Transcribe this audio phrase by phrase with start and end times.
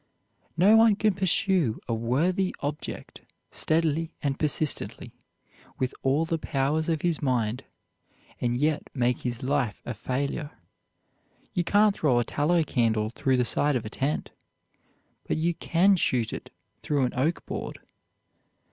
[0.57, 5.13] No one can pursue a worthy object steadily and persistently
[5.77, 7.65] with all the powers of his mind,
[8.39, 10.57] and yet make his life a failure.
[11.53, 14.31] You can't throw a tallow candle through the side of a tent,
[15.27, 17.77] but you can shoot it through an oak board.